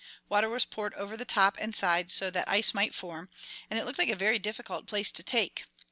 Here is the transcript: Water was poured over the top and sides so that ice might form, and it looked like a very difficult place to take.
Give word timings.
Water 0.29 0.49
was 0.49 0.65
poured 0.65 0.95
over 0.95 1.15
the 1.15 1.25
top 1.25 1.57
and 1.59 1.75
sides 1.75 2.11
so 2.15 2.31
that 2.31 2.49
ice 2.49 2.73
might 2.73 2.95
form, 2.95 3.29
and 3.69 3.77
it 3.77 3.85
looked 3.85 3.99
like 3.99 4.09
a 4.09 4.15
very 4.15 4.39
difficult 4.39 4.87
place 4.87 5.11
to 5.11 5.21
take. 5.21 5.65